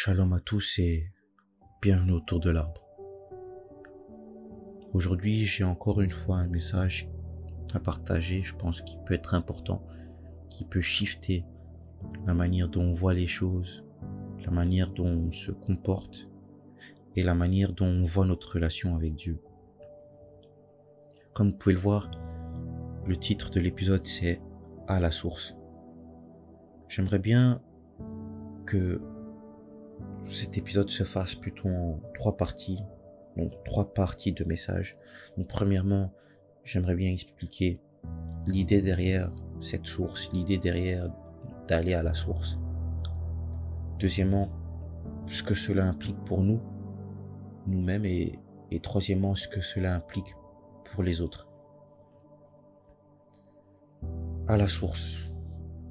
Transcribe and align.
Shalom 0.00 0.32
à 0.32 0.38
tous 0.38 0.78
et 0.78 1.10
bienvenue 1.82 2.12
autour 2.12 2.38
de 2.38 2.50
l'arbre. 2.50 2.86
Aujourd'hui, 4.92 5.44
j'ai 5.44 5.64
encore 5.64 6.00
une 6.02 6.12
fois 6.12 6.36
un 6.36 6.46
message 6.46 7.10
à 7.74 7.80
partager, 7.80 8.42
je 8.42 8.54
pense 8.54 8.80
qu'il 8.82 9.00
peut 9.00 9.14
être 9.14 9.34
important, 9.34 9.84
qui 10.50 10.64
peut 10.64 10.80
shifter 10.80 11.44
la 12.26 12.32
manière 12.32 12.68
dont 12.68 12.82
on 12.82 12.92
voit 12.92 13.12
les 13.12 13.26
choses, 13.26 13.84
la 14.44 14.52
manière 14.52 14.92
dont 14.92 15.08
on 15.08 15.32
se 15.32 15.50
comporte 15.50 16.28
et 17.16 17.24
la 17.24 17.34
manière 17.34 17.72
dont 17.72 17.88
on 17.88 18.04
voit 18.04 18.24
notre 18.24 18.54
relation 18.54 18.94
avec 18.94 19.16
Dieu. 19.16 19.42
Comme 21.34 21.50
vous 21.50 21.56
pouvez 21.56 21.74
le 21.74 21.80
voir, 21.80 22.08
le 23.04 23.16
titre 23.16 23.50
de 23.50 23.58
l'épisode 23.58 24.06
c'est 24.06 24.40
À 24.86 25.00
la 25.00 25.10
source. 25.10 25.56
J'aimerais 26.88 27.18
bien 27.18 27.60
que 28.64 29.02
cet 30.26 30.58
épisode 30.58 30.90
se 30.90 31.04
fasse 31.04 31.34
plutôt 31.34 31.68
en 31.68 32.00
trois 32.14 32.36
parties, 32.36 32.82
donc 33.36 33.52
trois 33.64 33.92
parties 33.92 34.32
de 34.32 34.44
messages. 34.44 34.96
Donc 35.36 35.48
premièrement, 35.48 36.12
j'aimerais 36.64 36.94
bien 36.94 37.10
expliquer 37.10 37.80
l'idée 38.46 38.82
derrière 38.82 39.32
cette 39.60 39.86
source, 39.86 40.30
l'idée 40.32 40.58
derrière 40.58 41.10
d'aller 41.66 41.94
à 41.94 42.02
la 42.02 42.14
source. 42.14 42.58
Deuxièmement, 43.98 44.50
ce 45.26 45.42
que 45.42 45.54
cela 45.54 45.86
implique 45.86 46.18
pour 46.24 46.42
nous, 46.42 46.60
nous-mêmes, 47.66 48.04
et, 48.04 48.38
et 48.70 48.80
troisièmement, 48.80 49.34
ce 49.34 49.48
que 49.48 49.60
cela 49.60 49.94
implique 49.94 50.34
pour 50.84 51.02
les 51.02 51.20
autres. 51.20 51.48
À 54.46 54.56
la 54.56 54.68
source. 54.68 55.30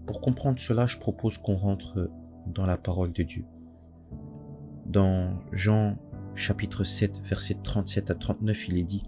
Pour 0.05 0.21
comprendre 0.21 0.59
cela, 0.59 0.87
je 0.87 0.97
propose 0.97 1.37
qu'on 1.37 1.57
rentre 1.57 2.09
dans 2.47 2.65
la 2.65 2.77
parole 2.77 3.11
de 3.11 3.23
Dieu 3.23 3.45
dans 4.87 5.39
Jean 5.51 5.97
chapitre 6.35 6.83
7, 6.83 7.21
verset 7.25 7.57
37 7.61 8.11
à 8.11 8.15
39, 8.15 8.69
il 8.69 8.77
est 8.77 8.83
dit, 8.83 9.03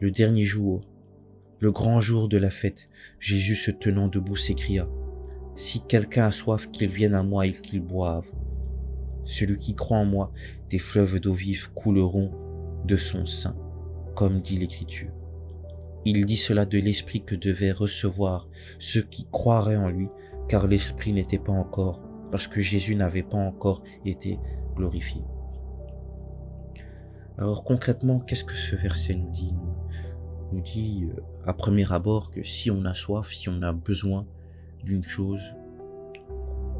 Le 0.00 0.10
dernier 0.10 0.44
jour, 0.44 0.82
le 1.60 1.72
grand 1.72 2.00
jour 2.00 2.28
de 2.28 2.38
la 2.38 2.50
fête, 2.50 2.88
Jésus 3.18 3.56
se 3.56 3.70
tenant 3.70 4.08
debout 4.08 4.36
s'écria, 4.36 4.88
Si 5.56 5.80
quelqu'un 5.86 6.26
a 6.26 6.30
soif, 6.30 6.70
qu'il 6.70 6.88
vienne 6.88 7.14
à 7.14 7.22
moi 7.22 7.46
et 7.46 7.52
qu'il 7.52 7.80
boive. 7.80 8.30
Celui 9.24 9.58
qui 9.58 9.74
croit 9.74 9.98
en 9.98 10.04
moi, 10.04 10.32
des 10.70 10.78
fleuves 10.78 11.20
d'eau 11.20 11.32
vive 11.32 11.72
couleront 11.72 12.32
de 12.84 12.96
son 12.96 13.26
sein, 13.26 13.56
comme 14.14 14.40
dit 14.40 14.58
l'Écriture. 14.58 15.12
Il 16.04 16.26
dit 16.26 16.36
cela 16.36 16.66
de 16.66 16.78
l'Esprit 16.78 17.24
que 17.24 17.34
devaient 17.34 17.72
recevoir 17.72 18.48
ceux 18.78 19.02
qui 19.02 19.26
croiraient 19.30 19.76
en 19.76 19.88
lui, 19.88 20.08
car 20.48 20.66
l'Esprit 20.66 21.12
n'était 21.12 21.38
pas 21.38 21.52
encore, 21.52 22.02
parce 22.30 22.46
que 22.46 22.60
Jésus 22.60 22.94
n'avait 22.94 23.22
pas 23.22 23.38
encore 23.38 23.82
été 24.04 24.38
Alors 27.36 27.64
concrètement, 27.64 28.20
qu'est-ce 28.20 28.44
que 28.44 28.54
ce 28.54 28.76
verset 28.76 29.14
nous 29.14 29.30
dit 29.30 29.54
nous, 30.52 30.60
dit 30.60 31.08
euh, 31.10 31.20
à 31.44 31.52
premier 31.52 31.90
abord 31.92 32.30
que 32.30 32.44
si 32.44 32.70
on 32.70 32.84
a 32.84 32.94
soif, 32.94 33.32
si 33.32 33.48
on 33.48 33.60
a 33.62 33.72
besoin 33.72 34.26
d'une 34.84 35.02
chose, 35.02 35.42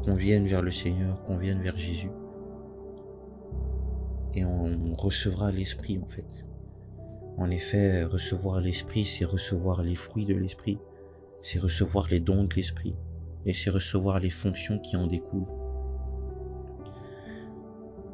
qu'on 0.03 0.15
vienne 0.15 0.47
vers 0.47 0.61
le 0.61 0.71
Seigneur, 0.71 1.21
qu'on 1.23 1.37
vienne 1.37 1.61
vers 1.61 1.77
Jésus. 1.77 2.11
Et 4.33 4.45
on 4.45 4.95
recevra 4.95 5.51
l'Esprit 5.51 5.99
en 6.01 6.07
fait. 6.07 6.45
En 7.37 7.49
effet, 7.49 8.03
recevoir 8.03 8.61
l'Esprit, 8.61 9.03
c'est 9.03 9.25
recevoir 9.25 9.81
les 9.83 9.95
fruits 9.95 10.25
de 10.25 10.35
l'Esprit, 10.35 10.77
c'est 11.41 11.59
recevoir 11.59 12.07
les 12.09 12.21
dons 12.21 12.45
de 12.45 12.55
l'Esprit, 12.55 12.95
et 13.45 13.53
c'est 13.53 13.69
recevoir 13.69 14.19
les 14.19 14.29
fonctions 14.29 14.79
qui 14.79 14.95
en 14.95 15.07
découlent. 15.07 15.64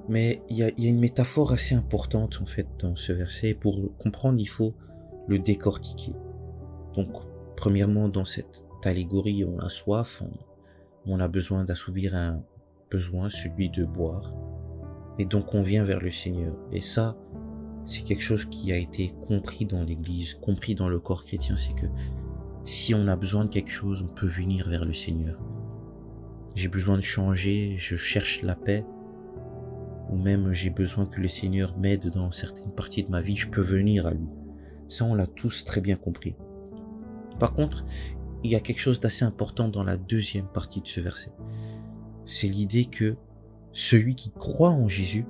Mais 0.10 0.40
il 0.50 0.58
y 0.58 0.64
a, 0.64 0.72
une 0.78 1.00
métaphore 1.00 1.54
assez 1.54 1.76
importante 1.76 2.40
en 2.42 2.46
fait 2.46 2.68
dans 2.80 2.96
ce 2.96 3.14
verset. 3.14 3.54
Pour 3.54 3.96
comprendre, 3.98 4.40
il 4.40 4.48
faut 4.48 4.74
le 5.28 5.40
décortiquer. 5.40 6.14
Donc, 6.96 7.10
premièrement, 7.56 8.10
dans 8.10 8.26
cette 8.26 8.64
allégorie, 8.84 9.46
on 9.46 9.60
a 9.60 9.70
soif, 9.70 10.24
on, 11.06 11.20
a 11.20 11.28
besoin 11.28 11.64
d'assouvir 11.64 12.16
un 12.16 12.44
besoin, 12.90 13.30
celui 13.30 13.70
de 13.70 13.86
boire. 13.86 14.34
Et 15.20 15.26
donc, 15.26 15.54
on 15.54 15.62
vient 15.62 15.84
vers 15.84 16.00
le 16.00 16.12
Seigneur. 16.12 16.56
Et 16.72 16.82
ça, 16.82 17.16
c'est 17.86 18.04
quelque 18.04 18.24
chose 18.24 18.46
qui 18.46 18.72
a 18.72 18.78
été 18.78 19.14
compris 19.28 19.66
dans 19.66 19.84
l'Église, 19.84 20.34
compris 20.36 20.76
dans 20.76 20.90
le 20.90 21.00
corps 21.00 21.24
chrétien. 21.24 21.56
C'est 21.56 21.74
que 21.74 21.88
si 22.66 22.94
on 22.94 23.08
a 23.08 23.16
besoin 23.16 23.46
de 23.46 23.50
quelque 23.50 23.72
chose, 23.72 24.04
on 24.04 24.14
peut 24.14 24.28
venir 24.28 24.68
vers 24.68 24.86
le 24.86 24.94
Seigneur. 24.94 25.40
J'ai 26.56 26.68
besoin 26.68 26.98
de 26.98 27.02
changer, 27.02 27.76
je 27.78 27.96
cherche 27.96 28.42
la 28.42 28.56
paix 28.56 28.84
ou 30.12 30.18
même 30.18 30.54
j'ai 30.54 30.70
besoin 30.70 31.06
que 31.06 31.22
le 31.22 31.28
Seigneur 31.28 31.78
m'aide 31.78 32.10
dans 32.10 32.32
certaines 32.32 32.72
parties 32.72 33.04
de 33.04 33.10
ma 33.10 33.22
vie, 33.22 33.38
je 33.38 33.50
peux 33.50 33.62
venir 33.62 34.06
à 34.06 34.12
lui. 34.12 34.28
Ça, 34.88 35.06
on 35.06 35.16
l'a 35.16 35.28
tous 35.28 35.64
très 35.64 35.80
bien 35.80 35.96
compris. 35.96 36.36
Par 37.40 37.54
contre, 37.54 37.86
il 38.44 38.52
y 38.52 38.56
a 38.56 38.60
quelque 38.60 38.80
chose 38.80 39.00
d'assez 39.00 39.24
important 39.24 39.70
dans 39.70 39.84
la 39.84 39.98
deuxième 39.98 40.48
partie 40.48 40.82
de 40.82 40.88
ce 40.88 41.00
verset. 41.00 41.32
C'est 42.26 42.48
l'idée 42.48 42.86
que 42.86 43.16
celui 43.72 44.16
qui 44.16 44.32
croit 44.32 44.72
en 44.72 44.88
Jésus, 44.88 45.26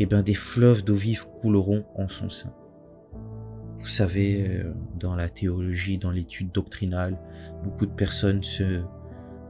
eh 0.00 0.06
bien, 0.06 0.22
des 0.22 0.34
fleuves 0.34 0.84
d'eau 0.84 0.96
vive 0.96 1.26
couleront 1.40 1.84
en 1.94 2.08
son 2.08 2.28
sein. 2.28 2.52
Vous 3.78 3.88
savez, 3.88 4.48
euh, 4.48 4.74
dans 4.98 5.14
la 5.14 5.28
théologie, 5.28 5.96
dans 5.96 6.10
l'étude 6.10 6.50
doctrinale, 6.50 7.18
beaucoup 7.62 7.86
de 7.86 7.92
personnes 7.92 8.40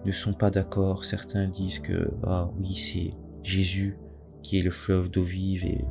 ne 0.05 0.13
sont 0.13 0.35
pas 0.35 0.51
d'accord. 0.51 1.05
Certains 1.05 1.49
disent 1.49 1.79
que, 1.79 2.11
ah 2.25 2.51
oui, 2.59 2.75
c'est 2.75 3.11
Jésus 3.43 3.97
qui 4.47 4.61
est 4.61 4.63
le 4.63 4.71
fleuve 4.71 5.11
d'eau 5.11 5.25
vive 5.25 5.65
et 5.65 5.85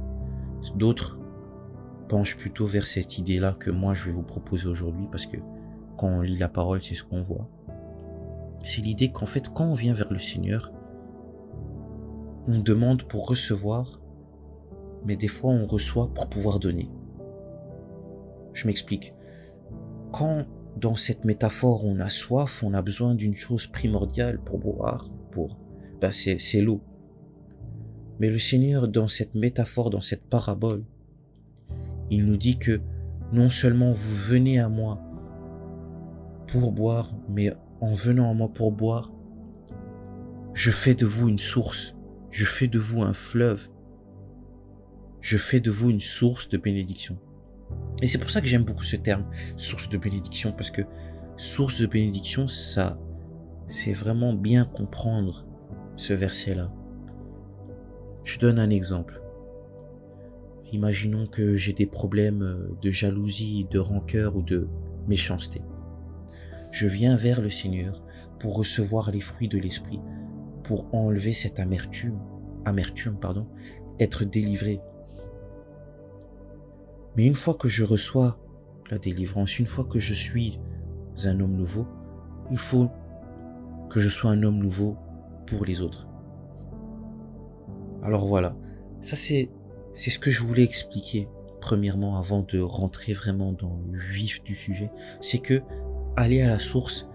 d'autres 0.75 1.19
penchent 2.07 2.37
plutôt 2.37 2.65
vers 2.65 2.87
cette 2.87 3.17
idée-là 3.17 3.53
que 3.59 3.69
moi 3.69 3.93
je 3.93 4.05
vais 4.05 4.11
vous 4.13 4.23
proposer 4.23 4.67
aujourd'hui 4.67 5.09
parce 5.11 5.25
que 5.25 5.35
quand 5.97 6.07
on 6.07 6.21
lit 6.21 6.37
la 6.37 6.47
parole, 6.47 6.81
c'est 6.81 6.95
ce 6.95 7.03
qu'on 7.03 7.21
voit. 7.21 7.49
C'est 8.63 8.81
l'idée 8.81 9.11
qu'en 9.11 9.25
fait, 9.25 9.49
quand 9.53 9.65
on 9.65 9.73
vient 9.73 9.93
vers 9.93 10.11
le 10.11 10.19
Seigneur, 10.19 10.71
on 12.47 12.59
demande 12.59 13.03
pour 13.03 13.27
recevoir, 13.27 13.99
mais 15.05 15.17
des 15.17 15.27
fois 15.27 15.51
on 15.51 15.67
reçoit 15.67 16.13
pour 16.13 16.29
pouvoir 16.29 16.59
donner. 16.59 16.89
Je 18.53 18.67
m'explique. 18.67 19.13
Quand 20.13 20.45
dans 20.77 20.95
cette 20.95 21.25
métaphore 21.25 21.83
on 21.83 21.99
a 21.99 22.09
soif, 22.09 22.63
on 22.63 22.73
a 22.73 22.81
besoin 22.81 23.15
d'une 23.15 23.35
chose 23.35 23.67
primordiale 23.67 24.39
pour 24.39 24.59
boire, 24.59 25.09
pour, 25.31 25.57
ben 25.99 26.11
c'est 26.13 26.61
l'eau. 26.61 26.79
Mais 28.19 28.29
le 28.29 28.39
Seigneur, 28.39 28.87
dans 28.87 29.07
cette 29.07 29.35
métaphore, 29.35 29.89
dans 29.89 30.01
cette 30.01 30.23
parabole, 30.23 30.83
il 32.09 32.25
nous 32.25 32.37
dit 32.37 32.57
que 32.57 32.81
non 33.33 33.49
seulement 33.49 33.91
vous 33.91 34.15
venez 34.15 34.59
à 34.59 34.69
moi 34.69 35.01
pour 36.47 36.71
boire, 36.71 37.13
mais 37.29 37.53
en 37.81 37.93
venant 37.93 38.29
à 38.29 38.33
moi 38.33 38.51
pour 38.53 38.71
boire, 38.71 39.11
je 40.53 40.71
fais 40.71 40.95
de 40.95 41.05
vous 41.05 41.27
une 41.27 41.39
source, 41.39 41.95
je 42.31 42.45
fais 42.45 42.67
de 42.67 42.79
vous 42.79 43.01
un 43.01 43.13
fleuve, 43.13 43.69
je 45.19 45.37
fais 45.37 45.59
de 45.59 45.71
vous 45.71 45.89
une 45.89 46.01
source 46.01 46.47
de 46.49 46.57
bénédiction. 46.57 47.17
Et 48.01 48.07
c'est 48.07 48.19
pour 48.19 48.29
ça 48.29 48.41
que 48.41 48.47
j'aime 48.47 48.63
beaucoup 48.63 48.83
ce 48.83 48.95
terme, 48.95 49.25
source 49.57 49.89
de 49.89 49.97
bénédiction, 49.97 50.51
parce 50.51 50.71
que 50.71 50.83
source 51.35 51.81
de 51.81 51.87
bénédiction, 51.87 52.47
ça, 52.47 52.97
c'est 53.67 53.93
vraiment 53.93 54.33
bien 54.33 54.65
comprendre 54.65 55.45
ce 55.95 56.13
verset-là. 56.13 56.71
Je 58.25 58.39
donne 58.39 58.57
un 58.57 58.71
exemple. 58.71 59.21
Imaginons 60.71 61.27
que 61.27 61.57
j'ai 61.57 61.73
des 61.73 61.85
problèmes 61.85 62.41
euh, 62.41 62.75
de 62.81 62.89
jalousie, 62.89 63.67
de 63.69 63.77
rancœur 63.77 64.35
ou 64.35 64.41
de 64.41 64.67
méchanceté. 65.07 65.61
Je 66.71 66.87
viens 66.87 67.15
vers 67.15 67.39
le 67.39 67.51
Seigneur 67.51 68.03
pour 68.39 68.57
recevoir 68.57 69.11
les 69.11 69.21
fruits 69.21 69.47
de 69.47 69.59
l'esprit, 69.59 70.01
pour 70.63 70.93
enlever 70.93 71.33
cette 71.33 71.59
amertume, 71.59 72.19
amertume 72.65 73.19
pardon, 73.19 73.47
être 73.99 74.25
délivré. 74.25 74.81
Mais 77.15 77.27
une 77.27 77.35
fois 77.35 77.53
que 77.53 77.67
je 77.67 77.83
reçois 77.83 78.39
la 78.89 78.97
délivrance, 78.97 79.59
une 79.59 79.67
fois 79.67 79.85
que 79.85 79.99
je 79.99 80.15
suis 80.15 80.59
un 81.25 81.39
homme 81.39 81.55
nouveau, 81.55 81.85
il 82.49 82.57
faut 82.57 82.89
que 83.91 83.99
je 83.99 84.09
sois 84.09 84.31
un 84.31 84.41
homme 84.41 84.57
nouveau 84.57 84.97
pour 85.45 85.63
les 85.63 85.81
autres. 85.81 86.04
Alors 88.05 88.27
voilà, 88.27 88.55
ça 89.01 89.15
c'est 89.15 89.49
ce 89.95 90.19
que 90.19 90.29
je 90.29 90.43
voulais 90.43 90.61
expliquer 90.61 91.27
premièrement 91.59 92.19
avant 92.19 92.41
de 92.41 92.59
rentrer 92.59 93.13
vraiment 93.13 93.51
dans 93.51 93.79
le 93.91 93.99
vif 93.99 94.43
du 94.43 94.53
sujet, 94.53 94.91
c'est 95.21 95.39
que 95.39 95.63
aller 96.15 96.43
à 96.43 96.47
la 96.47 96.59
source, 96.59 97.09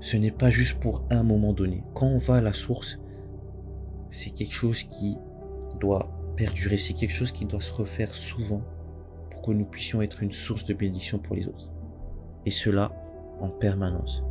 ce 0.00 0.16
n'est 0.16 0.32
pas 0.32 0.50
juste 0.50 0.80
pour 0.80 1.04
un 1.10 1.22
moment 1.22 1.52
donné. 1.52 1.84
Quand 1.94 2.08
on 2.08 2.18
va 2.18 2.34
à 2.34 2.40
la 2.40 2.52
source, 2.52 2.98
c'est 4.10 4.30
quelque 4.30 4.52
chose 4.52 4.82
qui 4.82 5.16
doit 5.78 6.10
perdurer, 6.34 6.76
c'est 6.76 6.94
quelque 6.94 7.14
chose 7.14 7.30
qui 7.30 7.44
doit 7.44 7.60
se 7.60 7.72
refaire 7.72 8.12
souvent 8.12 8.62
pour 9.30 9.42
que 9.42 9.52
nous 9.52 9.64
puissions 9.64 10.02
être 10.02 10.24
une 10.24 10.32
source 10.32 10.64
de 10.64 10.74
bénédiction 10.74 11.20
pour 11.20 11.36
les 11.36 11.46
autres. 11.46 11.70
Et 12.46 12.50
cela 12.50 12.90
en 13.38 13.48
permanence. 13.48 14.24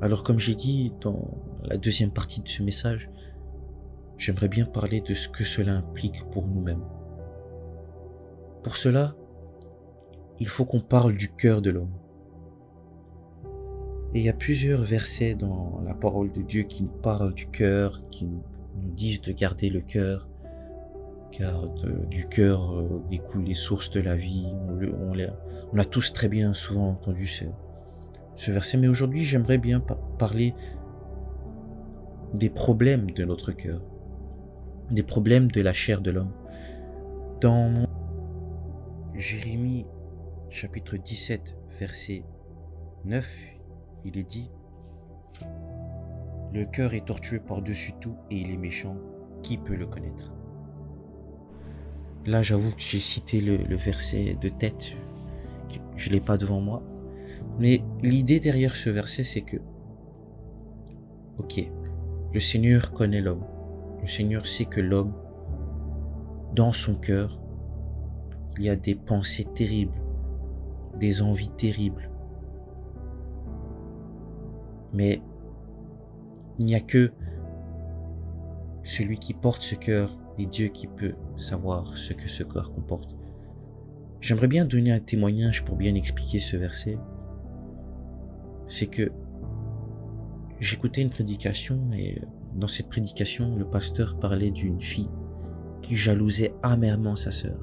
Alors 0.00 0.24
comme 0.24 0.40
j'ai 0.40 0.56
dit 0.56 0.92
dans, 1.00 1.30
la 1.62 1.76
deuxième 1.76 2.10
partie 2.10 2.40
de 2.40 2.48
ce 2.48 2.62
message, 2.62 3.10
j'aimerais 4.18 4.48
bien 4.48 4.66
parler 4.66 5.00
de 5.00 5.14
ce 5.14 5.28
que 5.28 5.44
cela 5.44 5.74
implique 5.74 6.24
pour 6.30 6.46
nous-mêmes. 6.46 6.84
Pour 8.62 8.76
cela, 8.76 9.14
il 10.40 10.48
faut 10.48 10.64
qu'on 10.64 10.80
parle 10.80 11.16
du 11.16 11.30
cœur 11.30 11.62
de 11.62 11.70
l'homme. 11.70 11.94
Et 14.14 14.20
il 14.20 14.24
y 14.24 14.28
a 14.28 14.34
plusieurs 14.34 14.82
versets 14.82 15.34
dans 15.34 15.80
la 15.84 15.94
parole 15.94 16.32
de 16.32 16.42
Dieu 16.42 16.62
qui 16.62 16.82
nous 16.82 16.88
parlent 17.02 17.34
du 17.34 17.46
cœur, 17.46 18.02
qui 18.10 18.24
nous 18.26 18.42
disent 18.74 19.20
de 19.20 19.32
garder 19.32 19.70
le 19.70 19.80
cœur, 19.80 20.28
car 21.30 21.68
du 22.10 22.26
cœur 22.26 22.74
euh, 22.74 23.02
découlent 23.10 23.44
les 23.44 23.54
sources 23.54 23.90
de 23.90 24.00
la 24.00 24.16
vie. 24.16 24.46
On, 24.68 25.14
on, 25.72 25.78
a 25.78 25.84
tous 25.84 26.12
très 26.12 26.28
bien 26.28 26.54
souvent 26.54 26.90
entendu 26.90 27.26
ce 27.26 28.50
verset, 28.50 28.78
mais 28.78 28.88
aujourd'hui 28.88 29.24
j'aimerais 29.24 29.58
bien 29.58 29.80
parler 30.18 30.54
des 32.34 32.50
problèmes 32.50 33.10
de 33.10 33.24
notre 33.24 33.52
cœur, 33.52 33.80
des 34.90 35.02
problèmes 35.02 35.50
de 35.50 35.60
la 35.60 35.72
chair 35.72 36.00
de 36.00 36.10
l'homme. 36.10 36.32
Dans 37.40 37.86
Jérémie 39.14 39.86
chapitre 40.50 40.96
17, 40.96 41.56
verset 41.78 42.24
9, 43.04 43.38
il 44.04 44.18
est 44.18 44.28
dit 44.28 44.50
Le 46.52 46.64
cœur 46.64 46.94
est 46.94 47.06
tortueux 47.06 47.40
par-dessus 47.40 47.92
tout 48.00 48.16
et 48.30 48.36
il 48.36 48.50
est 48.50 48.56
méchant. 48.56 48.96
Qui 49.42 49.56
peut 49.56 49.76
le 49.76 49.86
connaître? 49.86 50.34
Là, 52.26 52.42
j'avoue 52.42 52.72
que 52.72 52.80
j'ai 52.80 52.98
cité 52.98 53.40
le, 53.40 53.76
verset 53.76 54.36
de 54.40 54.48
tête. 54.48 54.96
Je 55.96 56.08
ne 56.08 56.14
l'ai 56.14 56.20
pas 56.20 56.36
devant 56.36 56.60
moi. 56.60 56.82
Mais 57.58 57.82
l'idée 58.02 58.40
derrière 58.40 58.74
ce 58.74 58.90
verset, 58.90 59.24
c'est 59.24 59.42
que, 59.42 59.58
ok, 61.38 61.70
le 62.32 62.40
Seigneur 62.40 62.92
connaît 62.92 63.20
l'homme. 63.20 63.44
Le 64.00 64.06
Seigneur 64.06 64.46
sait 64.46 64.64
que 64.64 64.80
l'homme, 64.80 65.12
dans 66.54 66.72
son 66.72 66.94
cœur, 66.94 67.40
il 68.58 68.64
y 68.64 68.70
a 68.70 68.76
des 68.76 68.94
pensées 68.94 69.44
terribles, 69.44 70.00
des 70.98 71.22
envies 71.22 71.50
terribles. 71.50 72.10
Mais 74.92 75.22
il 76.58 76.66
n'y 76.66 76.74
a 76.74 76.80
que 76.80 77.12
celui 78.82 79.18
qui 79.18 79.34
porte 79.34 79.62
ce 79.62 79.74
cœur 79.74 80.18
et 80.38 80.46
Dieu 80.46 80.68
qui 80.68 80.86
peut 80.86 81.14
savoir 81.36 81.96
ce 81.96 82.12
que 82.12 82.28
ce 82.28 82.42
cœur 82.42 82.72
comporte. 82.72 83.14
J'aimerais 84.20 84.48
bien 84.48 84.64
donner 84.64 84.90
un 84.90 85.00
témoignage 85.00 85.64
pour 85.64 85.76
bien 85.76 85.94
expliquer 85.94 86.40
ce 86.40 86.56
verset. 86.56 86.98
C'est 88.66 88.86
que 88.86 89.12
j'écoutais 90.58 91.02
une 91.02 91.10
prédication 91.10 91.78
et 91.92 92.20
dans 92.58 92.68
cette 92.68 92.88
prédication, 92.88 93.56
le 93.56 93.64
pasteur 93.64 94.18
parlait 94.18 94.50
d'une 94.50 94.80
fille 94.80 95.10
qui 95.82 95.96
jalousait 95.96 96.52
amèrement 96.62 97.16
sa 97.16 97.30
sœur. 97.30 97.58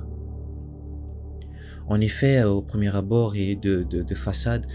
En 1.87 2.01
effet, 2.01 2.43
au 2.43 2.61
premier 2.61 2.95
abord 2.95 3.35
et 3.35 3.55
de, 3.55 3.83
de, 3.83 4.15
façade, 4.15 4.65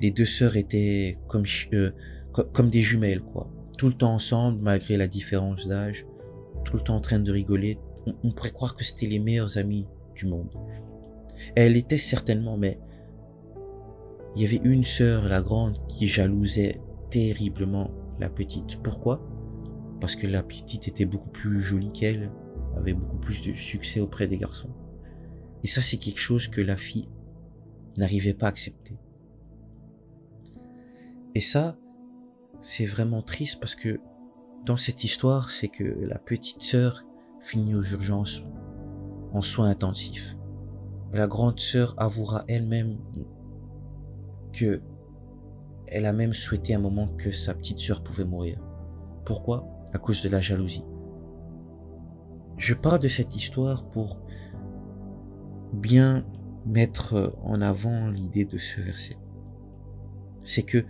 les 0.00 0.10
deux 0.10 0.26
sœurs 0.26 0.56
étaient 0.56 1.18
comme, 1.26 1.44
euh, 1.72 1.92
comme 2.52 2.68
des 2.68 2.82
jumelles, 2.82 3.22
quoi. 3.22 3.50
Tout 3.78 3.88
le 3.88 3.94
temps 3.94 4.12
ensemble, 4.12 4.60
malgré 4.60 4.98
la 4.98 5.08
différence 5.08 5.66
d'âge, 5.66 6.04
tout 6.64 6.76
le 6.76 6.82
temps 6.82 6.96
en 6.96 7.00
train 7.00 7.18
de 7.18 7.32
rigoler. 7.32 7.78
On, 8.06 8.14
on 8.24 8.32
pourrait 8.32 8.50
croire 8.50 8.74
que 8.74 8.84
c'était 8.84 9.06
les 9.06 9.18
meilleurs 9.18 9.56
amis 9.56 9.86
du 10.14 10.26
monde. 10.26 10.50
Elle 11.54 11.76
était 11.76 11.96
certainement, 11.96 12.58
mais 12.58 12.78
il 14.36 14.42
y 14.42 14.44
avait 14.44 14.60
une 14.64 14.84
sœur, 14.84 15.28
la 15.28 15.40
grande, 15.40 15.78
qui 15.88 16.06
jalousait 16.06 16.80
terriblement 17.10 17.90
la 18.18 18.28
petite. 18.28 18.76
Pourquoi? 18.82 19.29
Parce 20.00 20.16
que 20.16 20.26
la 20.26 20.42
petite 20.42 20.88
était 20.88 21.04
beaucoup 21.04 21.28
plus 21.28 21.62
jolie 21.62 21.92
qu'elle, 21.92 22.30
avait 22.76 22.94
beaucoup 22.94 23.18
plus 23.18 23.42
de 23.42 23.52
succès 23.52 24.00
auprès 24.00 24.26
des 24.26 24.38
garçons. 24.38 24.70
Et 25.62 25.66
ça, 25.66 25.82
c'est 25.82 25.98
quelque 25.98 26.20
chose 26.20 26.48
que 26.48 26.60
la 26.60 26.76
fille 26.76 27.08
n'arrivait 27.96 28.34
pas 28.34 28.46
à 28.46 28.48
accepter. 28.50 28.96
Et 31.34 31.40
ça, 31.40 31.76
c'est 32.60 32.86
vraiment 32.86 33.22
triste 33.22 33.60
parce 33.60 33.74
que 33.74 34.00
dans 34.64 34.76
cette 34.76 35.04
histoire, 35.04 35.50
c'est 35.50 35.68
que 35.68 35.84
la 35.84 36.18
petite 36.18 36.62
sœur 36.62 37.04
finit 37.40 37.74
aux 37.74 37.84
urgences 37.84 38.42
en 39.32 39.42
soins 39.42 39.70
intensifs. 39.70 40.36
La 41.12 41.26
grande 41.26 41.58
sœur 41.58 41.94
avouera 41.96 42.44
elle-même 42.46 42.98
que 44.52 44.82
elle 45.86 46.06
a 46.06 46.12
même 46.12 46.34
souhaité 46.34 46.74
un 46.74 46.78
moment 46.78 47.08
que 47.16 47.32
sa 47.32 47.52
petite 47.52 47.78
sœur 47.78 48.02
pouvait 48.02 48.24
mourir. 48.24 48.60
Pourquoi? 49.24 49.79
À 49.92 49.98
cause 49.98 50.22
de 50.22 50.28
la 50.28 50.40
jalousie. 50.40 50.84
Je 52.56 52.74
parle 52.74 53.00
de 53.00 53.08
cette 53.08 53.34
histoire 53.34 53.84
pour 53.84 54.20
bien 55.72 56.24
mettre 56.66 57.34
en 57.42 57.60
avant 57.60 58.08
l'idée 58.08 58.44
de 58.44 58.58
ce 58.58 58.80
verset. 58.80 59.16
C'est 60.44 60.62
que 60.62 60.84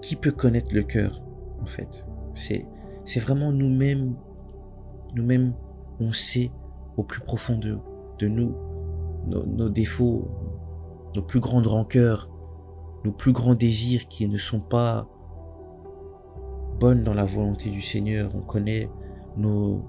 qui 0.00 0.16
peut 0.16 0.32
connaître 0.32 0.72
le 0.72 0.82
cœur, 0.82 1.22
en 1.60 1.66
fait? 1.66 2.06
C'est, 2.34 2.66
vraiment 3.18 3.52
nous-mêmes, 3.52 4.14
nous-mêmes, 5.14 5.54
on 5.98 6.12
sait 6.12 6.52
au 6.96 7.02
plus 7.02 7.20
profond 7.20 7.58
de, 7.58 7.78
de 8.18 8.28
nous 8.28 8.54
nos, 9.26 9.44
nos 9.44 9.68
défauts, 9.68 10.28
nos 11.16 11.22
plus 11.22 11.40
grandes 11.40 11.66
rancœurs, 11.66 12.30
nos 13.04 13.12
plus 13.12 13.32
grands 13.32 13.54
désirs 13.54 14.08
qui 14.08 14.28
ne 14.28 14.38
sont 14.38 14.60
pas 14.60 15.08
bonnes 16.78 17.04
dans 17.04 17.14
la 17.14 17.24
volonté 17.24 17.70
du 17.70 17.82
Seigneur. 17.82 18.30
On 18.34 18.40
connaît 18.40 18.90
nos, 19.36 19.84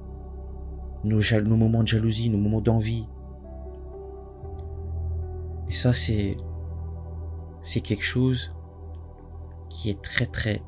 moments 1.04 1.84
de 1.84 1.88
jalousie, 1.88 2.30
nos 2.30 2.38
moments 2.38 2.62
d'envie, 2.62 3.08
et 5.70 5.72
ça, 5.72 5.94
c'est, 5.94 6.36
c'est 7.62 7.82
quelque 7.82 8.04
chose 8.04 8.52
qui 9.70 9.92
est 9.92 10.02
très, 10.02 10.26
très, 10.26 10.64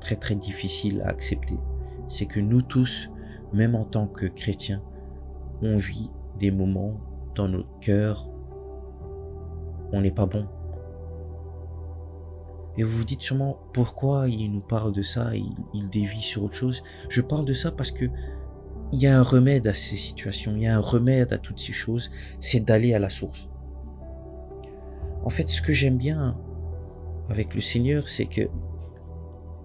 très, 0.00 0.16
très 0.16 0.34
difficile 0.34 1.00
à 1.02 1.08
accepter. 1.08 1.56
C'est 2.08 2.26
que 2.26 2.40
nous 2.40 2.60
tous, 2.60 3.08
même 3.52 3.76
en 3.76 3.84
tant 3.84 4.08
que 4.08 4.26
chrétiens, 4.26 4.82
on 5.62 5.76
vit 5.76 6.10
des 6.40 6.50
moments 6.50 7.00
dans 7.36 7.48
notre 7.48 7.78
cœur, 7.78 8.28
on 9.92 10.00
n'est 10.00 10.10
pas 10.10 10.26
bon. 10.26 10.48
Et 12.78 12.82
vous 12.82 12.98
vous 12.98 13.04
dites 13.04 13.22
sûrement 13.22 13.58
pourquoi 13.72 14.28
il 14.28 14.50
nous 14.52 14.60
parle 14.60 14.92
de 14.92 15.02
ça, 15.02 15.30
il, 15.34 15.88
dévie 15.90 16.20
sur 16.20 16.44
autre 16.44 16.54
chose? 16.54 16.82
Je 17.08 17.22
parle 17.22 17.44
de 17.44 17.54
ça 17.54 17.72
parce 17.72 17.90
que 17.90 18.06
il 18.92 19.00
y 19.00 19.06
a 19.06 19.18
un 19.18 19.22
remède 19.22 19.66
à 19.66 19.74
ces 19.74 19.96
situations, 19.96 20.52
il 20.54 20.62
y 20.62 20.66
a 20.66 20.76
un 20.76 20.80
remède 20.80 21.32
à 21.32 21.38
toutes 21.38 21.58
ces 21.58 21.72
choses, 21.72 22.10
c'est 22.38 22.60
d'aller 22.60 22.94
à 22.94 22.98
la 22.98 23.08
source. 23.08 23.48
En 25.24 25.30
fait, 25.30 25.48
ce 25.48 25.60
que 25.60 25.72
j'aime 25.72 25.96
bien 25.96 26.38
avec 27.28 27.54
le 27.54 27.60
Seigneur, 27.60 28.08
c'est 28.08 28.26
que 28.26 28.48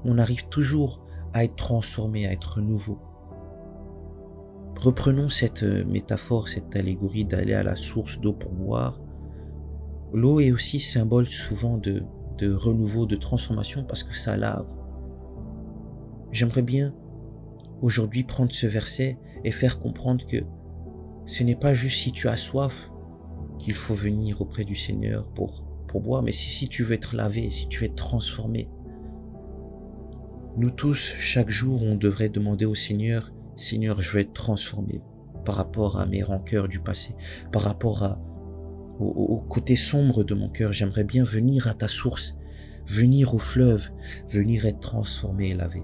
on 0.05 0.17
arrive 0.17 0.47
toujours 0.47 1.05
à 1.33 1.43
être 1.43 1.55
transformé, 1.55 2.25
à 2.25 2.31
être 2.31 2.61
nouveau. 2.61 2.97
Reprenons 4.79 5.29
cette 5.29 5.61
euh, 5.61 5.85
métaphore, 5.85 6.47
cette 6.47 6.75
allégorie 6.75 7.23
d'aller 7.23 7.53
à 7.53 7.61
la 7.61 7.75
source 7.75 8.19
d'eau 8.19 8.33
pour 8.33 8.51
boire. 8.51 8.99
L'eau 10.11 10.39
est 10.39 10.51
aussi 10.51 10.79
symbole 10.79 11.27
souvent 11.27 11.77
de, 11.77 12.03
de 12.37 12.53
renouveau, 12.53 13.05
de 13.05 13.15
transformation 13.15 13.83
parce 13.83 14.03
que 14.03 14.15
ça 14.15 14.37
lave. 14.37 14.67
J'aimerais 16.31 16.61
bien 16.61 16.93
aujourd'hui 17.81 18.23
prendre 18.23 18.53
ce 18.53 18.67
verset 18.67 19.17
et 19.43 19.51
faire 19.51 19.79
comprendre 19.79 20.25
que 20.25 20.37
ce 21.25 21.43
n'est 21.43 21.55
pas 21.55 21.73
juste 21.73 21.99
si 21.99 22.11
tu 22.11 22.27
as 22.27 22.37
soif 22.37 22.91
qu'il 23.57 23.73
faut 23.73 23.93
venir 23.93 24.41
auprès 24.41 24.63
du 24.63 24.75
Seigneur 24.75 25.27
pour, 25.33 25.63
pour 25.87 26.01
boire, 26.01 26.23
mais 26.23 26.31
si, 26.31 26.49
si 26.49 26.67
tu 26.67 26.83
veux 26.83 26.93
être 26.93 27.15
lavé, 27.15 27.51
si 27.51 27.67
tu 27.67 27.79
veux 27.79 27.85
être 27.85 27.95
transformé, 27.95 28.69
nous 30.57 30.69
tous, 30.69 31.13
chaque 31.17 31.49
jour, 31.49 31.81
on 31.83 31.95
devrait 31.95 32.29
demander 32.29 32.65
au 32.65 32.75
Seigneur, 32.75 33.31
Seigneur, 33.55 34.01
je 34.01 34.11
veux 34.11 34.19
être 34.19 34.33
transformé 34.33 35.01
par 35.45 35.55
rapport 35.55 35.99
à 35.99 36.05
mes 36.05 36.23
rancœurs 36.23 36.67
du 36.67 36.79
passé, 36.79 37.15
par 37.51 37.61
rapport 37.63 38.03
à, 38.03 38.19
au, 39.01 39.41
côté 39.41 39.75
sombre 39.75 40.23
de 40.23 40.33
mon 40.33 40.49
cœur. 40.49 40.71
J'aimerais 40.71 41.03
bien 41.03 41.23
venir 41.23 41.67
à 41.67 41.73
ta 41.73 41.87
source, 41.87 42.37
venir 42.85 43.33
au 43.33 43.39
fleuve, 43.39 43.89
venir 44.29 44.65
être 44.65 44.79
transformé 44.79 45.49
et 45.49 45.53
lavé. 45.53 45.83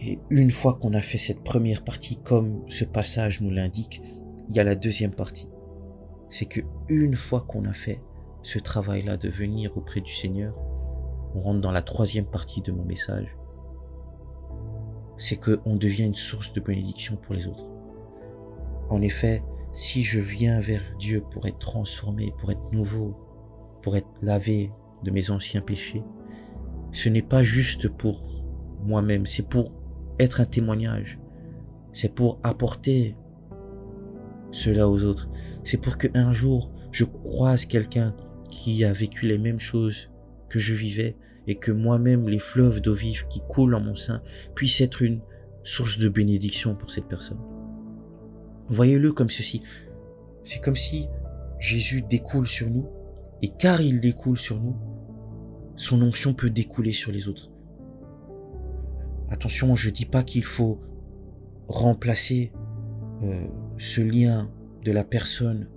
Et 0.00 0.20
une 0.30 0.50
fois 0.50 0.78
qu'on 0.80 0.94
a 0.94 1.02
fait 1.02 1.18
cette 1.18 1.42
première 1.42 1.82
partie, 1.82 2.16
comme 2.16 2.62
ce 2.68 2.84
passage 2.84 3.40
nous 3.40 3.50
l'indique, 3.50 4.00
il 4.48 4.56
y 4.56 4.60
a 4.60 4.64
la 4.64 4.74
deuxième 4.74 5.14
partie. 5.14 5.48
C'est 6.30 6.46
que 6.46 6.60
une 6.88 7.14
fois 7.14 7.40
qu'on 7.40 7.64
a 7.64 7.72
fait 7.72 8.00
ce 8.42 8.58
travail-là 8.58 9.16
de 9.16 9.28
venir 9.28 9.76
auprès 9.76 10.00
du 10.00 10.12
Seigneur, 10.12 10.54
on 11.34 11.40
rentre 11.40 11.60
dans 11.60 11.72
la 11.72 11.82
troisième 11.82 12.26
partie 12.26 12.62
de 12.62 12.72
mon 12.72 12.84
message. 12.84 13.36
C'est 15.16 15.36
que 15.36 15.60
on 15.64 15.76
devient 15.76 16.06
une 16.06 16.14
source 16.14 16.52
de 16.52 16.60
bénédiction 16.60 17.16
pour 17.16 17.34
les 17.34 17.48
autres. 17.48 17.68
En 18.88 19.02
effet, 19.02 19.42
si 19.78 20.02
je 20.02 20.18
viens 20.18 20.60
vers 20.60 20.82
Dieu 20.98 21.22
pour 21.30 21.46
être 21.46 21.60
transformé, 21.60 22.34
pour 22.36 22.50
être 22.50 22.72
nouveau, 22.72 23.16
pour 23.80 23.96
être 23.96 24.08
lavé 24.22 24.72
de 25.04 25.12
mes 25.12 25.30
anciens 25.30 25.60
péchés, 25.60 26.02
ce 26.90 27.08
n'est 27.08 27.22
pas 27.22 27.44
juste 27.44 27.88
pour 27.88 28.42
moi-même, 28.82 29.24
c'est 29.24 29.48
pour 29.48 29.76
être 30.18 30.40
un 30.40 30.46
témoignage. 30.46 31.20
C'est 31.92 32.12
pour 32.12 32.38
apporter 32.42 33.14
cela 34.50 34.88
aux 34.88 35.04
autres. 35.04 35.28
C'est 35.62 35.80
pour 35.80 35.96
que 35.96 36.08
un 36.12 36.32
jour 36.32 36.72
je 36.90 37.04
croise 37.04 37.64
quelqu'un 37.64 38.16
qui 38.50 38.84
a 38.84 38.92
vécu 38.92 39.28
les 39.28 39.38
mêmes 39.38 39.60
choses 39.60 40.10
que 40.48 40.58
je 40.58 40.74
vivais 40.74 41.16
et 41.46 41.54
que 41.54 41.70
moi-même 41.70 42.28
les 42.28 42.40
fleuves 42.40 42.80
d'eau 42.80 42.94
vive 42.94 43.28
qui 43.28 43.42
coulent 43.48 43.76
en 43.76 43.80
mon 43.80 43.94
sein 43.94 44.22
puissent 44.56 44.80
être 44.80 45.02
une 45.02 45.20
source 45.62 46.00
de 46.00 46.08
bénédiction 46.08 46.74
pour 46.74 46.90
cette 46.90 47.06
personne. 47.06 47.57
Voyez-le 48.68 49.12
comme 49.12 49.30
ceci. 49.30 49.62
C'est 50.44 50.60
comme 50.60 50.76
si 50.76 51.08
Jésus 51.58 52.02
découle 52.02 52.46
sur 52.46 52.70
nous 52.70 52.88
et 53.42 53.48
car 53.48 53.80
il 53.80 54.00
découle 54.00 54.38
sur 54.38 54.60
nous, 54.60 54.76
son 55.76 56.02
onction 56.02 56.34
peut 56.34 56.50
découler 56.50 56.92
sur 56.92 57.12
les 57.12 57.28
autres. 57.28 57.50
Attention, 59.30 59.74
je 59.76 59.90
dis 59.90 60.06
pas 60.06 60.22
qu'il 60.22 60.44
faut 60.44 60.80
remplacer 61.68 62.52
euh, 63.22 63.46
ce 63.76 64.00
lien 64.00 64.50
de 64.84 64.92
la 64.92 65.04
personne 65.04 65.68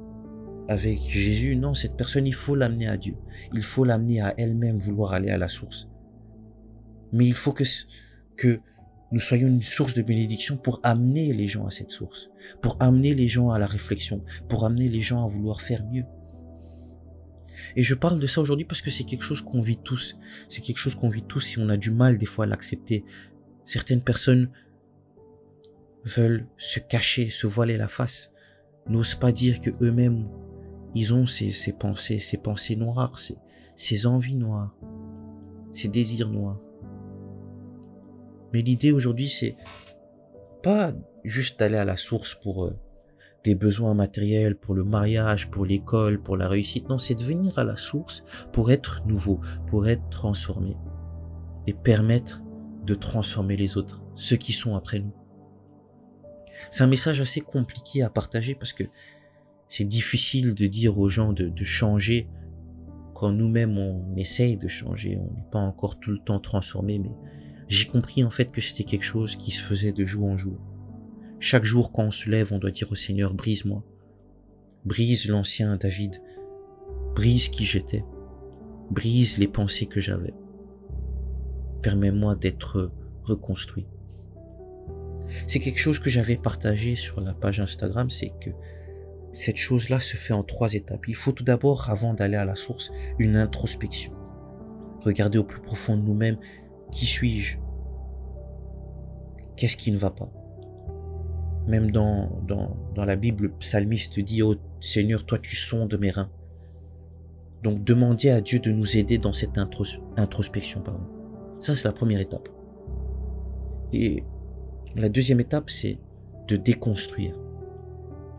avec 0.68 1.00
Jésus. 1.08 1.56
Non, 1.56 1.74
cette 1.74 1.98
personne, 1.98 2.26
il 2.26 2.34
faut 2.34 2.56
l'amener 2.56 2.88
à 2.88 2.98
Dieu. 2.98 3.16
Il 3.54 3.64
faut 3.64 3.84
l'amener 3.84 4.22
à 4.22 4.34
elle-même 4.38 4.78
vouloir 4.78 5.14
aller 5.14 5.30
à 5.30 5.38
la 5.38 5.48
source. 5.48 5.90
Mais 7.12 7.26
il 7.26 7.34
faut 7.34 7.52
que, 7.52 7.66
que 8.38 8.60
nous 9.12 9.20
soyons 9.20 9.48
une 9.48 9.62
source 9.62 9.94
de 9.94 10.02
bénédiction 10.02 10.58
pour 10.58 10.80
amener 10.84 11.34
les 11.34 11.48
gens 11.48 11.66
à 11.66 11.72
cette 11.72 11.92
source, 11.92 12.30
pour 12.62 12.78
amener 12.80 13.14
les 13.14 13.28
gens 13.28 13.52
à 13.52 13.60
la 13.60 13.68
réflexion, 13.68 14.24
pour 14.48 14.66
amener 14.66 14.88
les 14.88 15.02
gens 15.02 15.24
à 15.24 15.28
vouloir 15.28 15.62
faire 15.62 15.86
mieux. 15.86 16.06
Et 17.76 17.84
je 17.84 17.94
parle 17.94 18.20
de 18.20 18.28
ça 18.28 18.42
aujourd'hui 18.42 18.66
parce 18.66 18.82
que 18.82 18.90
c'est 18.90 19.04
quelque 19.04 19.24
chose 19.24 19.42
qu'on 19.42 19.62
vit 19.62 19.78
tous. 19.78 20.18
C'est 20.48 20.62
quelque 20.62 20.78
chose 20.78 20.96
qu'on 20.96 21.10
vit 21.10 21.24
tous 21.24 21.58
et 21.58 21.62
on 21.62 21.70
a 21.70 21.78
du 21.78 21.92
mal 21.92 22.18
des 22.18 22.26
fois 22.26 22.46
à 22.46 22.48
l'accepter. 22.48 23.04
Certaines 23.66 24.02
personnes 24.02 24.50
veulent 26.04 26.48
se 26.58 26.80
cacher, 26.80 27.30
se 27.30 27.48
voiler 27.48 27.78
la 27.78 27.88
face, 27.88 28.32
n'osent 28.88 29.16
pas 29.16 29.32
dire 29.32 29.60
que 29.60 29.70
eux-mêmes, 29.82 30.28
ils 30.96 31.14
ont 31.14 31.26
ces, 31.26 31.52
pensées, 31.74 32.20
ces 32.20 32.38
pensées 32.38 32.76
noires, 32.76 33.20
ces 33.76 34.06
envies 34.08 34.36
noires, 34.36 34.76
ces 35.72 35.88
désirs 35.88 36.30
noirs. 36.30 36.60
Mais 38.54 38.62
l'idée 38.62 38.92
aujourd'hui, 38.92 39.30
c'est 39.30 39.56
pas 40.64 40.94
juste 41.24 41.60
d'aller 41.60 41.78
à 41.78 41.86
la 41.86 41.98
source 41.98 42.36
pour 42.36 42.66
euh, 42.66 42.78
des 43.44 43.56
besoins 43.56 43.94
matériels, 43.94 44.56
pour 44.56 44.76
le 44.76 44.84
mariage, 44.84 45.50
pour 45.50 45.66
l'école, 45.66 46.22
pour 46.22 46.38
la 46.38 46.48
réussite. 46.48 46.90
Non, 46.90 46.98
c'est 46.98 47.16
de 47.16 47.24
venir 47.24 47.58
à 47.58 47.64
la 47.64 47.76
source 47.76 48.24
pour 48.52 48.72
être 48.72 49.02
nouveau, 49.06 49.40
pour 49.68 49.88
être 49.88 50.08
transformé 50.10 50.76
et 51.68 51.74
permettre 51.74 52.42
de 52.86 52.96
transformer 52.96 53.56
les 53.56 53.78
autres, 53.78 54.04
ceux 54.16 54.38
qui 54.38 54.54
sont 54.54 54.76
après 54.76 55.00
nous. 55.00 55.14
C'est 56.70 56.84
un 56.84 56.88
message 56.88 57.22
assez 57.22 57.42
compliqué 57.42 58.04
à 58.04 58.10
partager 58.10 58.56
parce 58.56 58.74
que 58.74 58.84
c'est 59.68 59.86
difficile 59.86 60.54
de 60.54 60.68
dire 60.68 60.98
aux 61.00 61.10
gens 61.10 61.34
de, 61.34 61.48
de 61.48 61.64
changer 61.64 62.28
quand 63.14 63.32
nous-mêmes 63.32 63.78
on 63.78 64.16
essaye 64.16 64.58
de 64.58 64.68
changer, 64.68 65.18
on 65.18 65.34
n'est 65.36 65.50
pas 65.52 65.60
encore 65.60 66.00
tout 66.00 66.12
le 66.12 66.18
temps 66.18 66.40
transformé, 66.40 66.98
mais 66.98 67.12
j'ai 67.72 67.86
compris 67.86 68.22
en 68.26 68.30
fait 68.30 68.52
que 68.52 68.60
c'était 68.60 68.84
quelque 68.84 69.06
chose 69.06 69.38
qui 69.38 69.50
se 69.50 69.62
faisait 69.62 69.94
de 69.94 70.06
jour 70.06 70.28
en 70.28 70.36
jour. 70.36 70.60
Chaque 71.40 71.64
jour 71.64 71.94
quand 71.94 72.04
on 72.04 72.12
se 72.12 72.30
lève, 72.30 72.52
on 72.52 72.58
doit 72.58 72.70
dire 72.70 72.92
au 72.92 72.96
Seigneur, 72.96 73.34
brise-moi. 73.34 73.82
Brise 74.84 75.30
l'ancien 75.30 75.78
David. 75.78 76.22
Brise 77.16 77.48
qui 77.48 77.64
j'étais. 77.64 78.04
Brise 78.90 79.38
les 79.38 79.48
pensées 79.48 79.86
que 79.86 80.02
j'avais. 80.02 80.34
Permets-moi 81.82 82.36
d'être 82.36 82.92
reconstruit. 83.24 83.88
C'est 85.48 85.60
quelque 85.60 85.80
chose 85.80 86.00
que 86.00 86.10
j'avais 86.10 86.36
partagé 86.36 86.96
sur 86.96 87.22
la 87.22 87.34
page 87.34 87.62
Instagram, 87.62 88.10
c'est 88.10 88.34
que 88.42 88.50
cette 89.32 89.56
chose-là 89.56 90.02
se 90.02 90.18
fait 90.18 90.34
en 90.34 90.44
trois 90.44 90.74
étapes. 90.74 91.08
Il 91.08 91.16
faut 91.16 91.32
tout 91.32 91.46
d'abord, 91.46 91.90
avant 91.90 92.14
d'aller 92.14 92.36
à 92.36 92.44
la 92.44 92.56
source, 92.56 92.92
une 93.18 93.38
introspection. 93.38 94.12
Regarder 95.06 95.38
au 95.38 95.46
plus 95.46 95.62
profond 95.62 95.96
de 95.96 96.02
nous-mêmes, 96.02 96.38
qui 96.92 97.06
suis-je? 97.06 97.61
Qu'est-ce 99.62 99.78
qui 99.78 99.92
ne 99.92 99.98
va 99.98 100.10
pas? 100.10 100.28
Même 101.68 101.92
dans, 101.92 102.42
dans, 102.48 102.76
dans 102.96 103.06
la 103.06 103.16
Bible, 103.16 103.44
le 103.44 103.52
psalmiste 103.52 104.20
dit, 104.20 104.42
oh 104.42 104.56
Seigneur, 104.80 105.24
toi 105.24 105.38
tu 105.38 105.56
sondes 105.56 105.96
mes 106.00 106.10
reins. 106.10 106.32
Donc 107.62 107.84
demander 107.84 108.32
à 108.32 108.42
Dieu 108.42 108.58
de 108.58 108.72
nous 108.72 108.98
aider 108.98 109.20
dans 109.20 109.34
cette 109.34 109.60
introspection. 110.18 110.84
Ça, 111.60 111.76
c'est 111.76 111.84
la 111.84 111.92
première 111.92 112.20
étape. 112.20 112.50
Et 113.94 114.24
la 114.96 115.10
deuxième 115.10 115.40
étape, 115.40 115.70
c'est 115.70 116.00
de 116.48 116.56
déconstruire. 116.56 117.40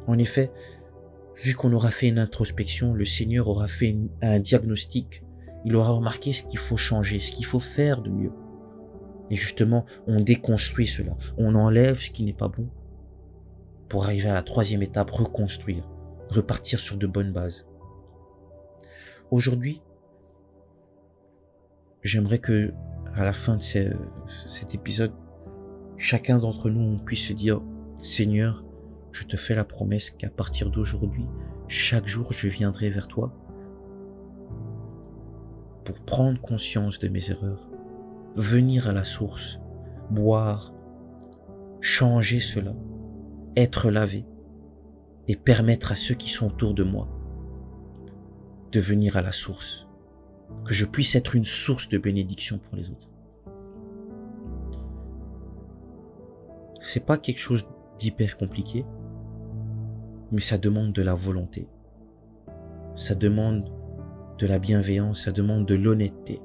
En 0.08 0.18
effet, 0.18 0.50
vu 1.40 1.54
qu'on 1.54 1.72
aura 1.72 1.92
fait 1.92 2.08
une 2.08 2.18
introspection, 2.18 2.94
le 2.94 3.04
Seigneur 3.04 3.46
aura 3.46 3.68
fait 3.68 3.96
un 4.22 4.40
diagnostic. 4.40 5.22
Il 5.64 5.76
aura 5.76 5.90
remarqué 5.90 6.32
ce 6.32 6.42
qu'il 6.42 6.58
faut 6.58 6.76
changer, 6.76 7.20
ce 7.20 7.30
qu'il 7.30 7.46
faut 7.46 7.60
faire 7.60 8.02
de 8.02 8.10
mieux. 8.10 8.32
Et 9.32 9.36
justement, 9.36 9.86
on 10.06 10.16
déconstruit 10.16 10.86
cela. 10.86 11.16
On 11.38 11.54
enlève 11.54 11.98
ce 11.98 12.10
qui 12.10 12.22
n'est 12.22 12.34
pas 12.34 12.48
bon 12.48 12.68
pour 13.88 14.04
arriver 14.04 14.28
à 14.28 14.34
la 14.34 14.42
troisième 14.42 14.82
étape, 14.82 15.10
reconstruire, 15.10 15.88
repartir 16.28 16.78
sur 16.78 16.98
de 16.98 17.06
bonnes 17.06 17.32
bases. 17.32 17.66
Aujourd'hui, 19.30 19.80
j'aimerais 22.02 22.40
que 22.40 22.74
à 23.14 23.24
la 23.24 23.32
fin 23.32 23.56
de 23.56 23.62
cet 23.62 24.74
épisode, 24.74 25.14
chacun 25.96 26.38
d'entre 26.38 26.68
nous 26.68 26.98
puisse 26.98 27.28
se 27.28 27.32
dire, 27.32 27.62
Seigneur, 27.96 28.62
je 29.12 29.24
te 29.24 29.38
fais 29.38 29.54
la 29.54 29.64
promesse 29.64 30.10
qu'à 30.10 30.28
partir 30.28 30.70
d'aujourd'hui, 30.70 31.24
chaque 31.68 32.06
jour, 32.06 32.34
je 32.34 32.48
viendrai 32.48 32.90
vers 32.90 33.08
toi 33.08 33.32
pour 35.86 36.00
prendre 36.00 36.38
conscience 36.38 36.98
de 36.98 37.08
mes 37.08 37.30
erreurs, 37.30 37.71
venir 38.36 38.88
à 38.88 38.92
la 38.92 39.04
source, 39.04 39.58
boire, 40.10 40.72
changer 41.80 42.40
cela, 42.40 42.74
être 43.56 43.90
lavé 43.90 44.24
et 45.28 45.36
permettre 45.36 45.92
à 45.92 45.96
ceux 45.96 46.14
qui 46.14 46.30
sont 46.30 46.46
autour 46.46 46.74
de 46.74 46.82
moi 46.82 47.08
de 48.72 48.80
venir 48.80 49.16
à 49.16 49.22
la 49.22 49.32
source, 49.32 49.86
que 50.64 50.72
je 50.72 50.86
puisse 50.86 51.14
être 51.14 51.36
une 51.36 51.44
source 51.44 51.88
de 51.88 51.98
bénédiction 51.98 52.58
pour 52.58 52.74
les 52.74 52.90
autres. 52.90 53.08
C'est 56.80 57.04
pas 57.04 57.18
quelque 57.18 57.38
chose 57.38 57.66
d'hyper 57.98 58.36
compliqué, 58.36 58.84
mais 60.32 60.40
ça 60.40 60.58
demande 60.58 60.92
de 60.92 61.02
la 61.02 61.14
volonté. 61.14 61.68
Ça 62.96 63.14
demande 63.14 63.70
de 64.38 64.46
la 64.46 64.58
bienveillance, 64.58 65.24
ça 65.24 65.32
demande 65.32 65.66
de 65.66 65.74
l'honnêteté. 65.74 66.40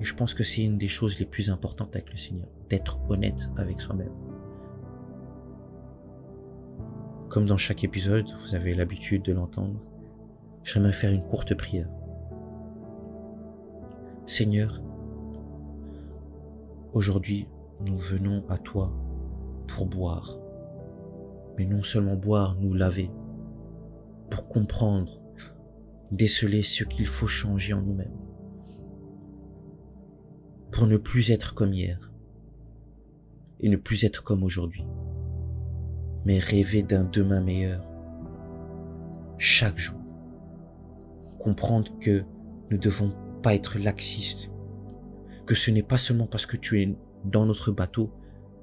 Et 0.00 0.04
je 0.04 0.14
pense 0.14 0.34
que 0.34 0.42
c'est 0.42 0.62
une 0.62 0.78
des 0.78 0.88
choses 0.88 1.18
les 1.18 1.26
plus 1.26 1.50
importantes 1.50 1.94
avec 1.94 2.10
le 2.10 2.16
Seigneur, 2.16 2.48
d'être 2.68 2.98
honnête 3.08 3.48
avec 3.56 3.80
soi-même. 3.80 4.12
Comme 7.28 7.46
dans 7.46 7.56
chaque 7.56 7.84
épisode, 7.84 8.26
vous 8.42 8.54
avez 8.54 8.74
l'habitude 8.74 9.22
de 9.22 9.32
l'entendre, 9.32 9.80
j'aimerais 10.62 10.92
faire 10.92 11.12
une 11.12 11.26
courte 11.26 11.54
prière. 11.54 11.88
Seigneur, 14.26 14.80
aujourd'hui, 16.92 17.46
nous 17.80 17.98
venons 17.98 18.44
à 18.48 18.58
toi 18.58 18.92
pour 19.66 19.86
boire, 19.86 20.38
mais 21.58 21.66
non 21.66 21.82
seulement 21.82 22.16
boire, 22.16 22.56
nous 22.60 22.74
laver, 22.74 23.10
pour 24.30 24.48
comprendre, 24.48 25.20
déceler 26.10 26.62
ce 26.62 26.84
qu'il 26.84 27.06
faut 27.06 27.26
changer 27.26 27.72
en 27.72 27.82
nous-mêmes 27.82 28.16
pour 30.74 30.88
ne 30.88 30.96
plus 30.96 31.30
être 31.30 31.54
comme 31.54 31.72
hier 31.72 32.10
et 33.60 33.68
ne 33.68 33.76
plus 33.76 34.04
être 34.04 34.24
comme 34.24 34.42
aujourd'hui, 34.42 34.84
mais 36.24 36.40
rêver 36.40 36.82
d'un 36.82 37.04
demain 37.04 37.40
meilleur 37.40 37.86
chaque 39.38 39.78
jour. 39.78 40.00
Comprendre 41.38 41.96
que 42.00 42.24
nous 42.70 42.76
ne 42.76 42.82
devons 42.82 43.14
pas 43.40 43.54
être 43.54 43.78
laxistes, 43.78 44.50
que 45.46 45.54
ce 45.54 45.70
n'est 45.70 45.84
pas 45.84 45.96
seulement 45.96 46.26
parce 46.26 46.44
que 46.44 46.56
tu 46.56 46.82
es 46.82 46.98
dans 47.24 47.46
notre 47.46 47.70
bateau 47.70 48.10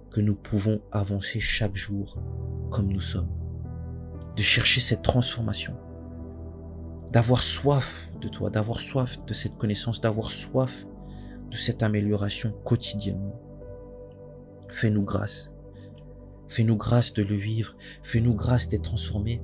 que 0.10 0.20
nous 0.20 0.36
pouvons 0.36 0.82
avancer 0.92 1.40
chaque 1.40 1.78
jour 1.78 2.22
comme 2.72 2.92
nous 2.92 3.00
sommes, 3.00 3.32
de 4.36 4.42
chercher 4.42 4.82
cette 4.82 5.02
transformation, 5.02 5.78
d'avoir 7.14 7.42
soif 7.42 8.12
de 8.20 8.28
toi, 8.28 8.50
d'avoir 8.50 8.82
soif 8.82 9.24
de 9.26 9.34
cette 9.34 9.56
connaissance, 9.56 10.02
d'avoir 10.02 10.30
soif 10.30 10.86
de 11.52 11.58
cette 11.58 11.84
amélioration 11.84 12.54
quotidiennement. 12.64 13.40
Fais-nous 14.70 15.04
grâce. 15.04 15.52
Fais-nous 16.48 16.78
grâce 16.78 17.14
de 17.14 17.24
le 17.24 17.36
vivre. 17.36 17.76
Fais-nous 18.04 18.34
grâce 18.34 18.70
d'être 18.70 18.84
transformés. 18.84 19.42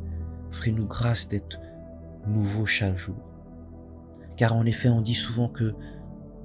Fais-nous 0.49 0.87
grâce 0.87 1.27
d'être 1.27 1.59
nouveau 2.25 2.65
chaque 2.65 2.97
jour. 2.97 3.17
Car 4.37 4.55
en 4.55 4.65
effet, 4.65 4.89
on 4.89 5.01
dit 5.01 5.13
souvent 5.13 5.49
que 5.49 5.73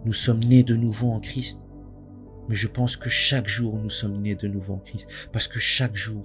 nous 0.04 0.12
sommes 0.12 0.42
nés 0.42 0.64
de 0.64 0.76
nouveau 0.76 1.12
en 1.12 1.21
Christ. 1.21 1.61
Mais 2.49 2.57
je 2.57 2.66
pense 2.66 2.97
que 2.97 3.09
chaque 3.09 3.49
jour, 3.49 3.78
nous 3.78 3.90
sommes 3.90 4.21
nés 4.21 4.35
de 4.35 4.49
nouveau 4.49 4.75
en 4.75 4.78
Christ. 4.78 5.07
Parce 5.33 5.47
que 5.47 5.61
chaque 5.61 5.95
jour, 5.95 6.23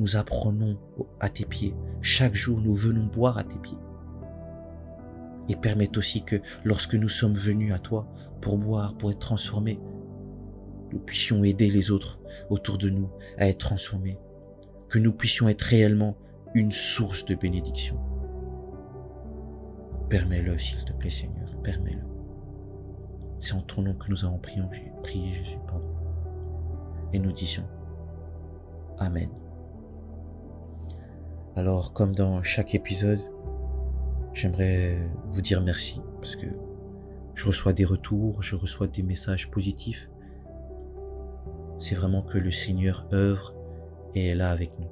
nous 0.00 0.16
apprenons 0.16 0.78
à 1.20 1.28
tes 1.28 1.44
pieds. 1.44 1.74
Chaque 2.00 2.34
jour, 2.34 2.60
nous 2.60 2.74
venons 2.74 3.06
boire 3.06 3.38
à 3.38 3.44
tes 3.44 3.58
pieds. 3.58 3.78
Et 5.48 5.56
permette 5.56 5.96
aussi 5.96 6.22
que 6.24 6.40
lorsque 6.64 6.94
nous 6.94 7.08
sommes 7.08 7.34
venus 7.34 7.72
à 7.72 7.78
toi 7.78 8.06
pour 8.40 8.58
boire, 8.58 8.96
pour 8.96 9.10
être 9.10 9.18
transformés, 9.18 9.80
nous 10.92 10.98
puissions 10.98 11.42
aider 11.44 11.70
les 11.70 11.90
autres 11.90 12.20
autour 12.50 12.78
de 12.78 12.90
nous 12.90 13.10
à 13.38 13.48
être 13.48 13.58
transformés. 13.58 14.18
Que 14.88 14.98
nous 14.98 15.12
puissions 15.12 15.48
être 15.48 15.62
réellement 15.62 16.16
une 16.54 16.72
source 16.72 17.24
de 17.24 17.34
bénédiction. 17.34 17.98
Permets-le, 20.10 20.58
s'il 20.58 20.84
te 20.84 20.92
plaît, 20.92 21.10
Seigneur. 21.10 21.48
Permets-le. 21.62 22.02
C'est 23.38 23.54
en 23.54 23.62
ton 23.62 23.82
nom 23.82 23.94
que 23.94 24.10
nous 24.10 24.24
avons 24.24 24.38
prié, 24.38 24.62
prié 25.02 25.32
Jésus, 25.32 25.58
pardon. 25.66 25.88
Et 27.12 27.18
nous 27.18 27.32
disions 27.32 27.66
Amen. 28.98 29.30
Alors, 31.56 31.92
comme 31.92 32.14
dans 32.14 32.42
chaque 32.42 32.74
épisode, 32.74 33.20
j'aimerais 34.34 34.98
vous 35.30 35.40
dire 35.40 35.60
merci 35.60 36.00
parce 36.20 36.36
que 36.36 36.46
je 37.34 37.46
reçois 37.46 37.72
des 37.72 37.84
retours, 37.84 38.42
je 38.42 38.56
reçois 38.56 38.86
des 38.86 39.02
messages 39.02 39.50
positifs. 39.50 40.08
C'est 41.78 41.94
vraiment 41.94 42.22
que 42.22 42.38
le 42.38 42.50
Seigneur 42.50 43.06
œuvre 43.12 43.54
et 44.14 44.28
est 44.28 44.34
là 44.34 44.50
avec 44.50 44.72
nous. 44.78 44.90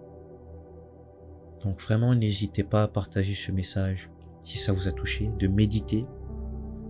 Donc 1.62 1.80
vraiment, 1.80 2.14
n'hésitez 2.14 2.64
pas 2.64 2.82
à 2.82 2.88
partager 2.88 3.34
ce 3.34 3.52
message 3.52 4.10
si 4.42 4.58
ça 4.58 4.72
vous 4.72 4.88
a 4.88 4.92
touché, 4.92 5.30
de 5.38 5.46
méditer, 5.46 6.06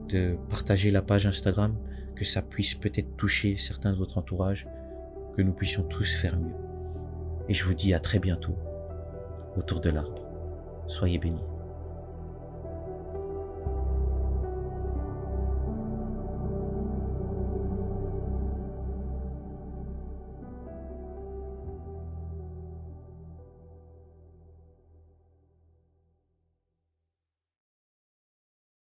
de 0.08 0.36
partager 0.48 0.90
la 0.90 1.02
page 1.02 1.26
Instagram, 1.26 1.74
que 2.14 2.24
ça 2.24 2.42
puisse 2.42 2.74
peut-être 2.74 3.16
toucher 3.16 3.56
certains 3.56 3.92
de 3.92 3.96
votre 3.96 4.18
entourage, 4.18 4.68
que 5.36 5.42
nous 5.42 5.52
puissions 5.52 5.82
tous 5.82 6.14
faire 6.14 6.38
mieux. 6.38 6.54
Et 7.48 7.54
je 7.54 7.64
vous 7.64 7.74
dis 7.74 7.94
à 7.94 8.00
très 8.00 8.20
bientôt 8.20 8.56
autour 9.56 9.80
de 9.80 9.90
l'arbre. 9.90 10.22
Soyez 10.86 11.18
bénis. 11.18 11.49